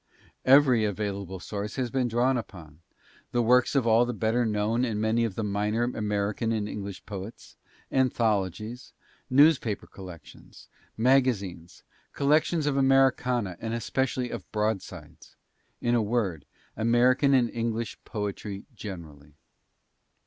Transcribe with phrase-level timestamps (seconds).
[0.45, 2.79] Every available source has been drawn upon
[3.31, 7.05] the works of all the better known and many of the minor American and English
[7.05, 7.55] poets,
[7.91, 8.93] anthologies,
[9.29, 11.83] newspaper collections, magazines,
[12.13, 15.35] collections of Americana and especially of broadsides
[15.81, 16.45] in a word,
[16.75, 19.35] American and English poetry generally.